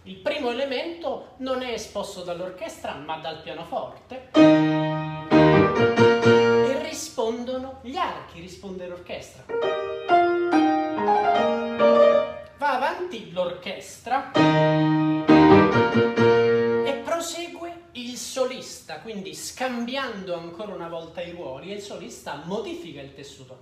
Il 0.02 0.16
primo 0.16 0.50
elemento 0.50 1.34
non 1.38 1.62
è 1.62 1.72
esposto 1.72 2.22
dall'orchestra 2.22 2.94
ma 2.94 3.16
dal 3.16 3.42
pianoforte 3.42 5.05
rispondono 7.16 7.78
gli 7.80 7.96
archi, 7.96 8.40
risponde 8.40 8.86
l'orchestra. 8.86 9.44
Va 12.58 12.76
avanti 12.76 13.32
l'orchestra 13.32 14.32
solista, 18.36 19.00
quindi 19.00 19.32
scambiando 19.34 20.34
ancora 20.34 20.74
una 20.74 20.88
volta 20.88 21.22
i 21.22 21.30
ruoli, 21.30 21.72
e 21.72 21.76
il 21.76 21.80
solista 21.80 22.42
modifica 22.44 23.00
il 23.00 23.14
tessuto. 23.14 23.56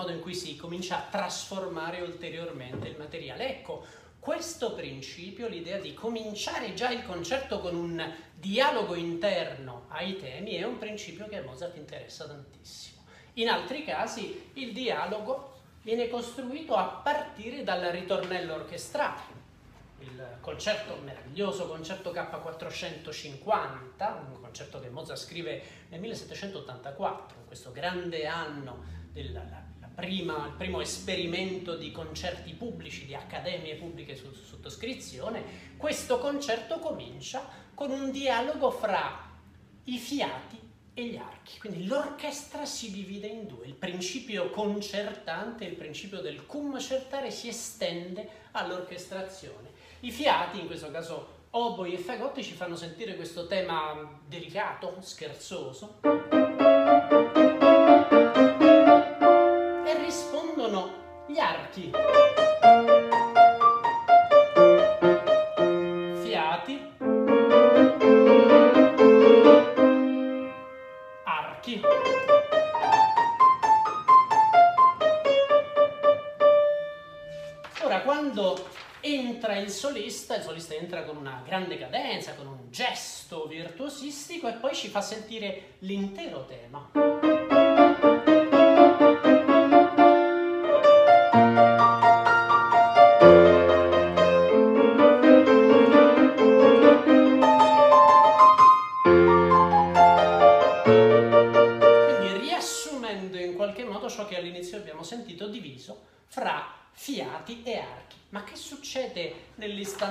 Modo 0.00 0.12
in 0.12 0.20
cui 0.20 0.34
si 0.34 0.56
comincia 0.56 0.96
a 0.96 1.06
trasformare 1.10 2.00
ulteriormente 2.00 2.88
il 2.88 2.96
materiale. 2.96 3.50
Ecco, 3.50 3.84
questo 4.18 4.74
principio, 4.74 5.46
l'idea 5.46 5.78
di 5.78 5.92
cominciare 5.92 6.72
già 6.72 6.90
il 6.90 7.04
concerto 7.04 7.60
con 7.60 7.74
un 7.74 8.12
dialogo 8.34 8.94
interno 8.94 9.84
ai 9.88 10.16
temi, 10.16 10.54
è 10.54 10.64
un 10.64 10.78
principio 10.78 11.28
che 11.28 11.38
a 11.38 11.42
Mozart 11.42 11.76
interessa 11.76 12.26
tantissimo. 12.26 13.02
In 13.34 13.48
altri 13.48 13.84
casi 13.84 14.50
il 14.54 14.72
dialogo 14.72 15.58
viene 15.82 16.08
costruito 16.08 16.76
a 16.76 16.84
partire 16.84 17.62
dal 17.62 17.82
ritornello 17.82 18.54
orchestrale. 18.54 19.38
Il 20.00 20.38
concerto, 20.40 20.96
meraviglioso 21.04 21.66
concerto 21.66 22.10
K450, 22.10 24.32
un 24.32 24.40
concerto 24.40 24.80
che 24.80 24.88
Mozart 24.88 25.20
scrive 25.20 25.62
nel 25.90 26.00
1784, 26.00 27.44
questo 27.46 27.70
grande 27.70 28.26
anno 28.26 28.98
del 29.12 29.32
prima, 29.94 30.46
il 30.46 30.54
primo 30.56 30.80
esperimento 30.80 31.76
di 31.76 31.92
concerti 31.92 32.52
pubblici, 32.54 33.06
di 33.06 33.14
accademie 33.14 33.76
pubbliche 33.76 34.16
su 34.16 34.32
sottoscrizione, 34.32 35.42
questo 35.76 36.18
concerto 36.18 36.78
comincia 36.78 37.46
con 37.74 37.90
un 37.90 38.10
dialogo 38.10 38.70
fra 38.70 39.28
i 39.84 39.98
fiati 39.98 40.58
e 40.94 41.06
gli 41.06 41.16
archi. 41.16 41.58
Quindi 41.58 41.86
l'orchestra 41.86 42.64
si 42.64 42.90
divide 42.90 43.26
in 43.26 43.46
due, 43.46 43.66
il 43.66 43.74
principio 43.74 44.50
concertante, 44.50 45.64
il 45.64 45.74
principio 45.74 46.20
del 46.20 46.46
cum 46.46 46.78
certare 46.78 47.30
si 47.30 47.48
estende 47.48 48.28
all'orchestrazione. 48.52 49.70
I 50.00 50.10
fiati, 50.10 50.60
in 50.60 50.66
questo 50.66 50.90
caso 50.90 51.38
oboi 51.50 51.94
e 51.94 51.98
fagotti, 51.98 52.42
ci 52.42 52.54
fanno 52.54 52.76
sentire 52.76 53.16
questo 53.16 53.46
tema 53.46 54.20
delicato, 54.26 54.96
scherzoso. 55.00 55.98
Gli 61.30 61.38
archi. 61.38 61.90
il 79.60 79.70
solista, 79.70 80.36
il 80.36 80.42
solista 80.42 80.74
entra 80.74 81.04
con 81.04 81.16
una 81.16 81.42
grande 81.46 81.78
cadenza, 81.78 82.34
con 82.34 82.46
un 82.46 82.70
gesto 82.70 83.46
virtuosistico 83.46 84.48
e 84.48 84.54
poi 84.54 84.74
ci 84.74 84.88
fa 84.88 85.00
sentire 85.00 85.74
l'intero 85.78 86.44
tema. 86.44 87.39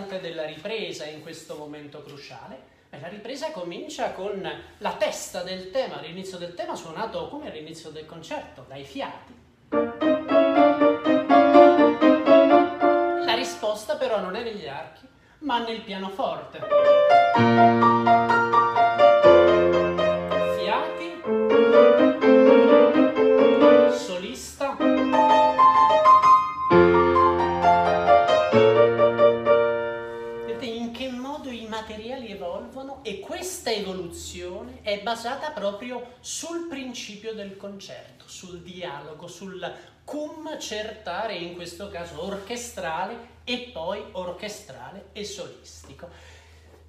Nell'istante 0.10 0.19
della 0.19 0.45
ripresa 0.45 1.06
in 1.06 1.22
questo 1.22 1.56
momento 1.56 2.02
cruciale? 2.02 2.78
Beh, 2.89 3.00
la 3.00 3.08
ripresa 3.08 3.52
comincia 3.52 4.12
con 4.13 4.41
la 4.80 4.93
testa 4.93 5.43
del 5.43 5.69
tema, 5.69 6.02
l'inizio 6.02 6.39
del 6.39 6.56
tema 6.56 6.76
suonato 6.76 7.28
come 7.30 7.52
all'inizio 7.52 7.91
del 7.91 8.08
concerto, 8.08 8.65
dai 8.67 8.84
fiati. 8.84 9.38
La 13.26 13.36
risposta 13.36 13.95
però 13.95 14.19
non 14.19 14.36
è 14.36 14.43
negli 14.43 14.67
archi, 14.67 15.08
ma 15.39 15.60
nel 15.60 15.82
pianoforte. 15.82 16.60
E 33.04 33.19
questa 33.19 33.72
evoluzione 33.72 34.82
è 34.82 35.02
basata 35.02 35.52
proprio 35.52 36.15
sul 36.19 36.67
principio 36.67 37.34
del 37.34 37.58
concerto, 37.58 38.26
sul 38.28 38.62
dialogo, 38.62 39.28
sul 39.28 39.74
cum 40.04 40.58
certare, 40.60 41.36
in 41.36 41.56
questo 41.56 41.89
caso 41.89 42.24
orchestrale 42.24 43.38
e 43.43 43.69
poi 43.72 44.04
orchestrale 44.12 45.10
e 45.13 45.24
solistico. 45.24 46.10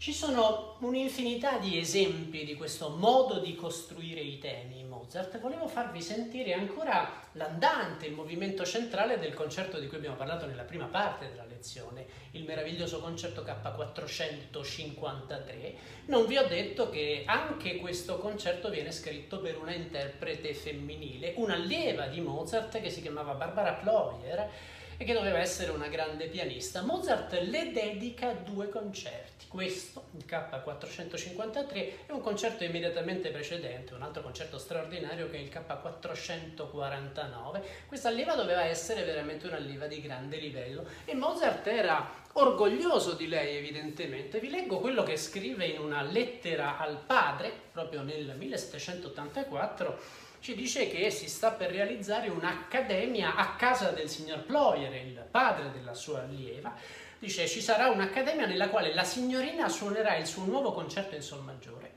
Ci 0.00 0.14
sono 0.14 0.76
un'infinità 0.78 1.58
di 1.58 1.78
esempi 1.78 2.46
di 2.46 2.54
questo 2.54 2.88
modo 2.88 3.38
di 3.38 3.54
costruire 3.54 4.20
i 4.20 4.38
temi 4.38 4.78
in 4.78 4.88
Mozart. 4.88 5.38
Volevo 5.38 5.68
farvi 5.68 6.00
sentire 6.00 6.54
ancora 6.54 7.20
l'andante, 7.32 8.06
il 8.06 8.14
movimento 8.14 8.64
centrale 8.64 9.18
del 9.18 9.34
concerto 9.34 9.78
di 9.78 9.88
cui 9.88 9.98
abbiamo 9.98 10.16
parlato 10.16 10.46
nella 10.46 10.62
prima 10.62 10.86
parte 10.86 11.28
della 11.28 11.44
lezione, 11.44 12.06
il 12.30 12.44
meraviglioso 12.44 13.00
concerto 13.00 13.42
K453. 13.42 15.74
Non 16.06 16.24
vi 16.24 16.38
ho 16.38 16.46
detto 16.46 16.88
che 16.88 17.24
anche 17.26 17.76
questo 17.76 18.16
concerto 18.16 18.70
viene 18.70 18.92
scritto 18.92 19.40
per 19.40 19.58
una 19.58 19.74
interprete 19.74 20.54
femminile, 20.54 21.34
un'allieva 21.36 22.06
di 22.06 22.22
Mozart 22.22 22.80
che 22.80 22.88
si 22.88 23.02
chiamava 23.02 23.34
Barbara 23.34 23.74
Ployer 23.74 24.48
e 24.96 25.04
che 25.04 25.12
doveva 25.12 25.40
essere 25.40 25.72
una 25.72 25.88
grande 25.88 26.28
pianista. 26.28 26.80
Mozart 26.80 27.34
le 27.34 27.70
dedica 27.70 28.32
due 28.32 28.70
concerti. 28.70 29.39
Questo, 29.50 30.04
il 30.16 30.24
K453, 30.28 32.06
è 32.06 32.12
un 32.12 32.20
concerto 32.20 32.62
immediatamente 32.62 33.30
precedente, 33.30 33.94
un 33.94 34.02
altro 34.02 34.22
concerto 34.22 34.58
straordinario 34.58 35.28
che 35.28 35.38
è 35.38 35.40
il 35.40 35.50
K449. 35.50 37.60
Questa 37.88 38.10
allieva 38.10 38.36
doveva 38.36 38.62
essere 38.62 39.02
veramente 39.02 39.48
un'allieva 39.48 39.88
di 39.88 40.00
grande 40.00 40.36
livello 40.36 40.86
e 41.04 41.16
Mozart 41.16 41.66
era 41.66 42.08
orgoglioso 42.34 43.14
di 43.14 43.26
lei 43.26 43.56
evidentemente. 43.56 44.38
Vi 44.38 44.50
leggo 44.50 44.78
quello 44.78 45.02
che 45.02 45.16
scrive 45.16 45.66
in 45.66 45.80
una 45.80 46.02
lettera 46.02 46.78
al 46.78 47.02
padre, 47.04 47.52
proprio 47.72 48.02
nel 48.02 48.36
1784, 48.36 49.98
ci 50.38 50.54
dice 50.54 50.88
che 50.88 51.10
si 51.10 51.28
sta 51.28 51.50
per 51.50 51.72
realizzare 51.72 52.28
un'accademia 52.28 53.34
a 53.34 53.56
casa 53.56 53.90
del 53.90 54.08
signor 54.08 54.44
Ployer, 54.44 54.94
il 54.94 55.26
padre 55.28 55.72
della 55.72 55.94
sua 55.94 56.20
allieva. 56.20 57.08
Dice 57.20 57.46
ci 57.46 57.60
sarà 57.60 57.90
un'accademia 57.90 58.46
nella 58.46 58.70
quale 58.70 58.94
la 58.94 59.04
signorina 59.04 59.68
suonerà 59.68 60.16
il 60.16 60.26
suo 60.26 60.44
nuovo 60.44 60.72
concerto 60.72 61.14
in 61.14 61.20
sol 61.20 61.44
maggiore, 61.44 61.92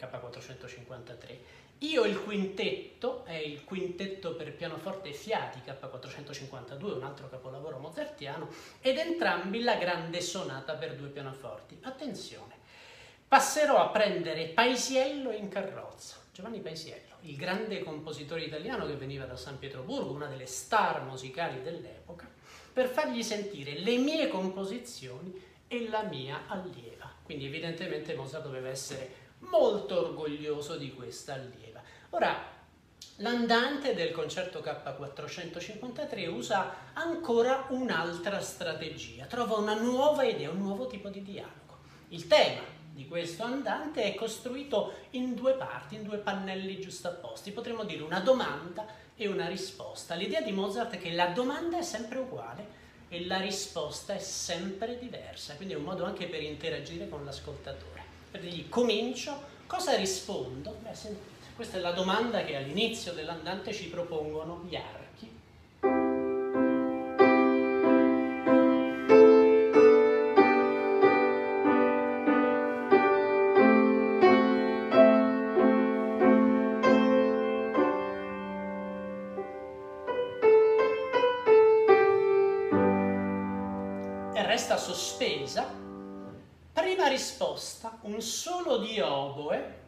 K453. 0.00 1.36
Io 1.80 2.04
il 2.04 2.18
quintetto, 2.18 3.22
è 3.26 3.34
il 3.34 3.64
quintetto 3.64 4.34
per 4.34 4.54
pianoforte 4.54 5.10
e 5.10 5.12
fiati, 5.12 5.60
K452, 5.62 6.96
un 6.96 7.02
altro 7.02 7.28
capolavoro 7.28 7.76
mozartiano, 7.76 8.48
ed 8.80 8.96
entrambi 8.96 9.60
la 9.60 9.74
grande 9.74 10.22
sonata 10.22 10.72
per 10.76 10.96
due 10.96 11.08
pianoforti. 11.08 11.78
Attenzione, 11.82 12.54
passerò 13.28 13.76
a 13.76 13.90
prendere 13.90 14.46
Paisiello 14.46 15.32
in 15.32 15.50
carrozza, 15.50 16.16
Giovanni 16.32 16.60
Paisiello 16.60 17.12
il 17.24 17.36
grande 17.36 17.82
compositore 17.82 18.42
italiano 18.42 18.86
che 18.86 18.96
veniva 18.96 19.26
da 19.26 19.36
San 19.36 19.58
Pietroburgo, 19.58 20.12
una 20.12 20.26
delle 20.26 20.46
star 20.46 21.02
musicali 21.02 21.62
dell'epoca, 21.62 22.28
per 22.72 22.88
fargli 22.88 23.22
sentire 23.22 23.78
le 23.78 23.96
mie 23.98 24.28
composizioni 24.28 25.40
e 25.68 25.88
la 25.88 26.02
mia 26.02 26.44
allieva. 26.46 27.10
Quindi 27.22 27.46
evidentemente 27.46 28.14
Mozart 28.14 28.44
doveva 28.44 28.68
essere 28.68 29.20
molto 29.40 29.98
orgoglioso 29.98 30.76
di 30.76 30.92
questa 30.94 31.34
allieva. 31.34 31.82
Ora, 32.10 32.50
l'andante 33.16 33.94
del 33.94 34.12
concerto 34.12 34.60
K453 34.60 36.28
usa 36.28 36.92
ancora 36.92 37.66
un'altra 37.70 38.40
strategia, 38.40 39.26
trova 39.26 39.56
una 39.56 39.74
nuova 39.74 40.24
idea, 40.24 40.50
un 40.50 40.58
nuovo 40.58 40.86
tipo 40.86 41.08
di 41.08 41.22
dialogo. 41.22 41.78
Il 42.08 42.26
tema 42.26 42.80
di 42.92 43.06
questo 43.06 43.42
andante 43.42 44.02
è 44.02 44.14
costruito 44.14 44.92
in 45.10 45.34
due 45.34 45.54
parti, 45.54 45.94
in 45.94 46.02
due 46.02 46.18
pannelli 46.18 46.78
giustapposti, 46.78 47.50
potremmo 47.50 47.84
dire 47.84 48.02
una 48.02 48.20
domanda 48.20 48.86
e 49.16 49.26
una 49.28 49.48
risposta. 49.48 50.14
L'idea 50.14 50.42
di 50.42 50.52
Mozart 50.52 50.94
è 50.94 50.98
che 50.98 51.12
la 51.12 51.28
domanda 51.28 51.78
è 51.78 51.82
sempre 51.82 52.18
uguale 52.18 52.80
e 53.08 53.24
la 53.26 53.40
risposta 53.40 54.14
è 54.14 54.18
sempre 54.18 54.98
diversa, 54.98 55.54
quindi 55.56 55.74
è 55.74 55.76
un 55.76 55.84
modo 55.84 56.04
anche 56.04 56.26
per 56.26 56.42
interagire 56.42 57.08
con 57.08 57.24
l'ascoltatore. 57.24 58.02
Per 58.30 58.40
dirgli 58.40 58.68
comincio, 58.68 59.40
cosa 59.66 59.94
rispondo? 59.96 60.78
Beh, 60.82 60.94
sentite, 60.94 61.52
questa 61.54 61.78
è 61.78 61.80
la 61.80 61.92
domanda 61.92 62.44
che 62.44 62.56
all'inizio 62.56 63.12
dell'andante 63.12 63.72
ci 63.72 63.88
propongono 63.88 64.64
gli 64.68 64.76
arti. 64.76 65.01
Solo 88.72 88.78
di 88.78 89.00
oboe, 89.00 89.80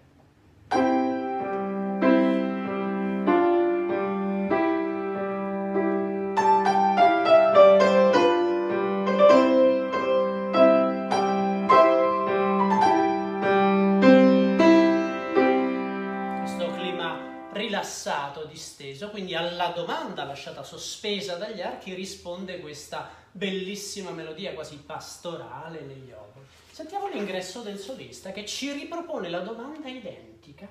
rilassato, 17.53 18.45
disteso, 18.45 19.09
quindi 19.11 19.35
alla 19.35 19.69
domanda 19.69 20.25
lasciata 20.25 20.63
sospesa 20.63 21.37
dagli 21.37 21.63
archi 21.63 21.95
risponde 21.95 22.61
questa 22.61 23.09
bellissima 23.31 24.11
melodia 24.11 24.53
quasi 24.53 24.77
pastorale 24.77 25.81
negli 25.81 26.11
oboli. 26.11 26.34
Sentiamo 26.75 27.07
l'ingresso 27.07 27.61
del 27.61 27.79
solista 27.79 28.33
che 28.33 28.45
ci 28.45 28.73
ripropone 28.73 29.31
la 29.31 29.39
domanda 29.39 29.89
identica 29.89 30.69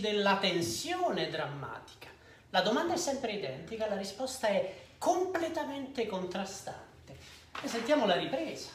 della 0.00 0.36
tensione 0.38 1.28
drammatica. 1.28 2.08
La 2.50 2.62
domanda 2.62 2.94
è 2.94 2.96
sempre 2.96 3.32
identica, 3.32 3.88
la 3.88 3.96
risposta 3.96 4.48
è 4.48 4.74
completamente 4.98 6.06
contrastante. 6.06 7.16
E 7.62 7.68
sentiamo 7.68 8.06
la 8.06 8.16
ripresa. 8.16 8.70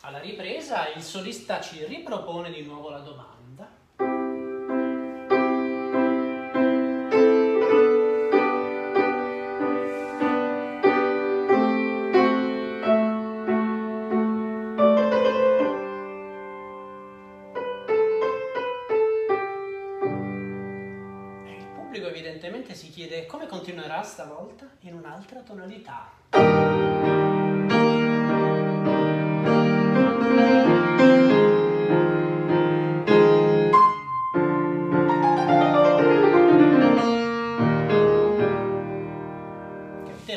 Alla 0.00 0.20
ripresa 0.20 0.88
il 0.88 1.02
solista 1.02 1.60
ci 1.60 1.84
ripropone 1.84 2.50
di 2.50 2.62
nuovo 2.62 2.90
la 2.90 2.98
domanda 2.98 3.35
un'altra 25.36 25.42
tonalità. 25.42 26.14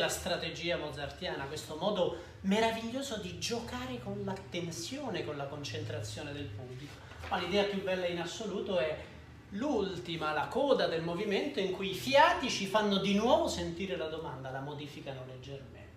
Strategia 0.09 0.77
mozartiana, 0.77 1.45
questo 1.45 1.75
modo 1.75 2.17
meraviglioso 2.41 3.17
di 3.17 3.39
giocare 3.39 3.99
con 4.03 4.21
l'attenzione, 4.25 5.23
con 5.23 5.37
la 5.37 5.45
concentrazione 5.45 6.33
del 6.33 6.45
pubblico. 6.45 6.93
Ma 7.29 7.37
l'idea 7.37 7.63
più 7.63 7.81
bella 7.83 8.07
in 8.07 8.19
assoluto 8.19 8.79
è 8.79 8.97
l'ultima, 9.51 10.33
la 10.33 10.47
coda 10.47 10.87
del 10.87 11.01
movimento 11.01 11.59
in 11.59 11.71
cui 11.71 11.91
i 11.91 11.95
fiati 11.95 12.49
ci 12.49 12.65
fanno 12.65 12.97
di 12.97 13.15
nuovo 13.15 13.47
sentire 13.47 13.95
la 13.95 14.07
domanda, 14.07 14.51
la 14.51 14.59
modificano 14.59 15.23
leggermente. 15.25 15.87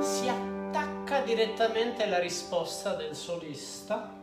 Si 0.00 0.28
attacca 0.28 1.20
direttamente 1.22 2.06
la 2.06 2.18
risposta 2.18 2.94
del 2.94 3.14
solista 3.14 4.18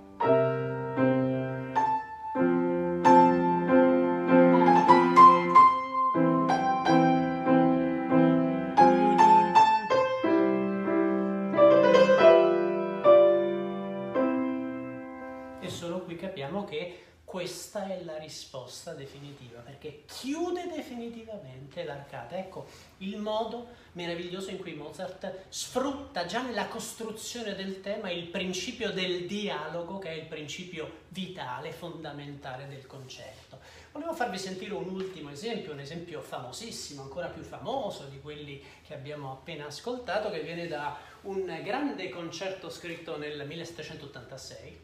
chiude 20.28 20.68
definitivamente 20.68 21.86
l'arcata. 21.86 22.38
Ecco 22.38 22.68
il 22.98 23.18
modo 23.18 23.70
meraviglioso 23.94 24.50
in 24.50 24.58
cui 24.58 24.74
Mozart 24.74 25.46
sfrutta 25.48 26.26
già 26.26 26.42
nella 26.42 26.68
costruzione 26.68 27.56
del 27.56 27.80
tema 27.80 28.12
il 28.12 28.28
principio 28.28 28.92
del 28.92 29.26
dialogo, 29.26 30.00
che 30.00 30.10
è 30.10 30.16
il 30.16 30.26
principio 30.26 31.06
vitale, 31.08 31.72
fondamentale 31.72 32.68
del 32.68 32.86
concerto. 32.86 33.58
Volevo 33.94 34.14
farvi 34.14 34.38
sentire 34.38 34.74
un 34.74 34.90
ultimo 34.90 35.30
esempio, 35.30 35.72
un 35.72 35.80
esempio 35.80 36.20
famosissimo, 36.20 37.04
ancora 37.04 37.28
più 37.28 37.44
famoso 37.44 38.08
di 38.08 38.20
quelli 38.20 38.62
che 38.86 38.94
abbiamo 38.94 39.32
appena 39.32 39.68
ascoltato, 39.68 40.30
che 40.30 40.42
viene 40.42 40.68
da 40.68 40.98
un 41.22 41.46
grande 41.64 42.10
concerto 42.10 42.70
scritto 42.70 43.18
nel 43.18 43.48
1786 43.48 44.84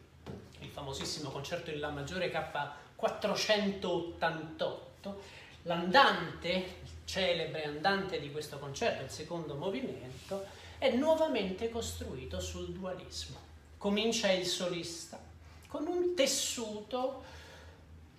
il 0.60 0.70
famosissimo 0.70 1.28
concerto 1.28 1.70
in 1.70 1.80
La 1.80 1.90
maggiore 1.90 2.32
K488, 2.32 4.92
l'andante, 5.62 6.48
il 6.50 6.90
celebre 7.04 7.64
andante 7.64 8.20
di 8.20 8.30
questo 8.30 8.58
concerto, 8.58 9.02
il 9.02 9.10
secondo 9.10 9.54
movimento, 9.54 10.46
è 10.78 10.90
nuovamente 10.90 11.68
costruito 11.68 12.40
sul 12.40 12.72
dualismo. 12.72 13.38
Comincia 13.78 14.30
il 14.30 14.46
solista 14.46 15.18
con 15.66 15.86
un 15.86 16.14
tessuto 16.14 17.24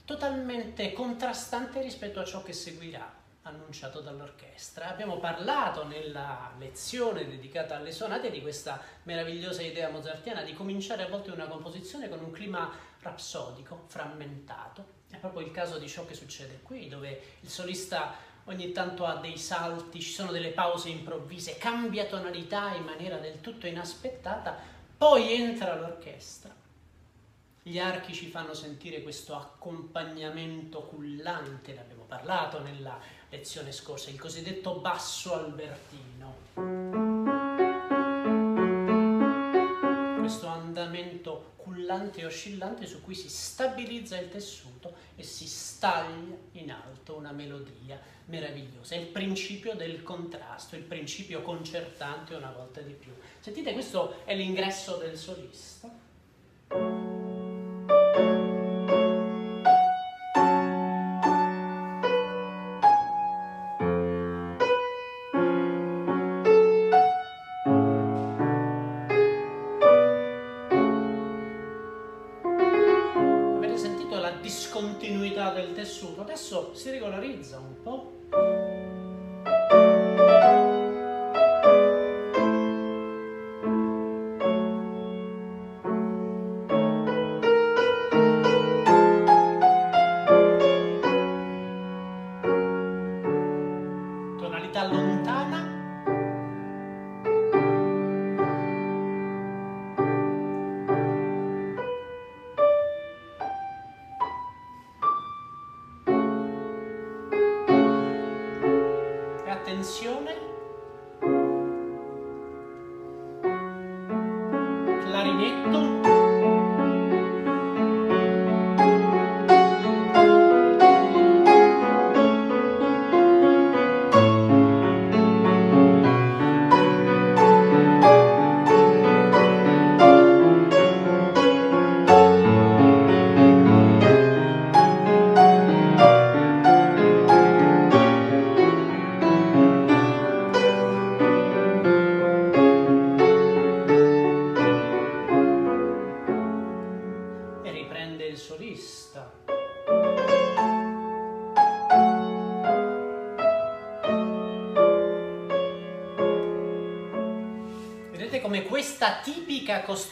totalmente 0.04 0.94
contrastante 0.94 1.82
rispetto 1.82 2.20
a 2.20 2.26
ciò 2.26 2.44
che 2.44 2.54
seguirà 2.54 3.24
annunciato 3.44 4.02
dall'orchestra. 4.02 4.90
Abbiamo 4.90 5.18
parlato 5.18 5.86
nella 5.86 6.52
lezione 6.58 7.28
dedicata 7.28 7.76
alle 7.76 7.92
sonate 7.92 8.32
di 8.32 8.42
questa 8.42 8.82
meravigliosa 9.04 9.62
idea 9.62 9.90
mozartiana 9.90 10.44
di 10.44 10.54
cominciare 10.54 11.04
a 11.04 11.08
volte 11.08 11.32
una 11.32 11.46
composizione 11.46 12.10
con 12.10 12.20
un 12.20 12.32
clima 12.32 12.72
rapsodico, 13.06 13.84
frammentato. 13.88 14.94
È 15.10 15.18
proprio 15.18 15.46
il 15.46 15.52
caso 15.52 15.78
di 15.78 15.88
ciò 15.88 16.06
che 16.06 16.16
succede 16.16 16.60
qui, 16.64 16.88
dove 16.90 17.38
il 17.42 17.50
solista 17.50 18.16
ogni 18.46 18.72
tanto 18.72 19.06
ha 19.06 19.16
dei 19.16 19.38
salti, 19.38 20.02
ci 20.02 20.12
sono 20.12 20.32
delle 20.32 20.50
pause 20.50 20.90
improvvise, 20.90 21.58
cambia 21.58 22.06
tonalità 22.06 22.74
in 22.74 22.84
maniera 22.84 23.18
del 23.18 23.42
tutto 23.42 23.68
inaspettata, 23.68 24.58
poi 24.98 25.34
entra 25.34 25.76
l'orchestra. 25.76 26.54
Gli 27.62 27.80
archi 27.80 28.14
ci 28.14 28.28
fanno 28.28 28.54
sentire 28.54 29.02
questo 29.02 29.36
accompagnamento 29.36 30.82
cullante, 30.82 31.74
ne 31.74 31.82
abbiamo 31.82 32.04
parlato 32.04 32.62
nella 32.62 33.00
lezione 33.30 33.72
scorsa, 33.72 34.10
il 34.12 34.20
cosiddetto 34.20 34.76
basso 34.76 35.34
albertino. 35.34 37.05
Andamento 40.76 41.54
cullante 41.56 42.20
e 42.20 42.26
oscillante 42.26 42.86
su 42.86 43.02
cui 43.02 43.16
si 43.16 43.30
stabilizza 43.30 44.20
il 44.20 44.30
tessuto 44.30 44.94
e 45.16 45.24
si 45.24 45.48
staglia 45.48 46.36
in 46.52 46.72
alto 46.72 47.16
una 47.16 47.32
melodia 47.32 48.00
meravigliosa. 48.26 48.96
È 48.96 48.98
il 48.98 49.08
principio 49.08 49.74
del 49.74 50.04
contrasto, 50.04 50.76
il 50.76 50.84
principio 50.84 51.42
concertante 51.42 52.36
una 52.36 52.52
volta 52.52 52.82
di 52.82 52.94
più. 52.94 53.14
Sentite, 53.40 53.74
questo 53.74 54.26
è 54.26 54.36
l'ingresso 54.36 54.98
del 54.98 55.18
solista. 55.18 57.15
Discontinuità 74.76 75.54
del 75.54 75.74
tessuto, 75.74 76.22
adesso 76.22 76.72
si 76.74 76.90
regolarizza 76.90 77.60
un 77.60 77.82
po'. 77.82 78.75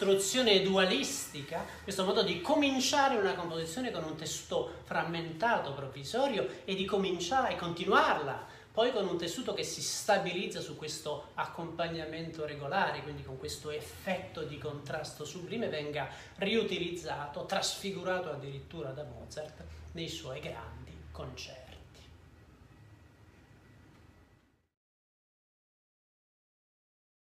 Costruzione 0.03 0.61
dualistica, 0.61 1.65
questo 1.81 2.03
modo 2.03 2.23
di 2.23 2.41
cominciare 2.41 3.15
una 3.15 3.35
composizione 3.35 3.89
con 3.89 4.03
un 4.03 4.17
tessuto 4.17 4.81
frammentato, 4.83 5.73
provvisorio, 5.73 6.45
e 6.65 6.75
di 6.75 6.83
cominciare 6.83 7.53
e 7.53 7.55
continuarla 7.55 8.61
poi 8.73 8.91
con 8.91 9.07
un 9.07 9.17
tessuto 9.17 9.53
che 9.53 9.63
si 9.63 9.81
stabilizza 9.81 10.59
su 10.59 10.75
questo 10.75 11.29
accompagnamento 11.35 12.45
regolare, 12.45 13.03
quindi 13.03 13.23
con 13.23 13.37
questo 13.37 13.69
effetto 13.69 14.41
di 14.41 14.57
contrasto 14.57 15.25
sublime, 15.25 15.69
venga 15.69 16.09
riutilizzato, 16.37 17.45
trasfigurato 17.45 18.31
addirittura 18.31 18.89
da 18.89 19.03
Mozart 19.03 19.63
nei 19.91 20.09
suoi 20.09 20.39
grandi 20.39 20.91
concerti. 21.11 21.62